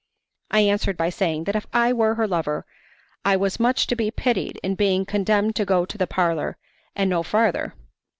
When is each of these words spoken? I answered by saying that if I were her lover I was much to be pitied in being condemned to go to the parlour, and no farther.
I 0.49 0.61
answered 0.61 0.97
by 0.97 1.11
saying 1.11 1.43
that 1.43 1.55
if 1.55 1.67
I 1.73 1.93
were 1.93 2.15
her 2.15 2.27
lover 2.27 2.65
I 3.23 3.35
was 3.37 3.59
much 3.59 3.85
to 3.85 3.95
be 3.95 4.09
pitied 4.09 4.59
in 4.63 4.73
being 4.73 5.05
condemned 5.05 5.55
to 5.57 5.63
go 5.63 5.85
to 5.85 5.95
the 5.95 6.07
parlour, 6.07 6.57
and 6.95 7.07
no 7.07 7.21
farther. 7.21 7.75